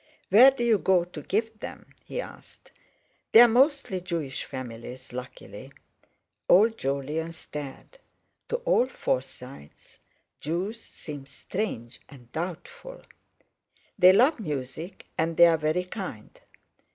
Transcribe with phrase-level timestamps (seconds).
[0.29, 2.71] "Where do you go to give them?" he asked.
[3.33, 5.73] "They're mostly Jewish families, luckily."
[6.49, 7.99] Old Jolyon stared;
[8.49, 9.99] to all Forsytes
[10.39, 13.03] Jews seem strange and doubtful.
[13.99, 16.31] "They love music, and they're very kind."